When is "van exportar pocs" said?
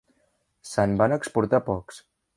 1.03-2.05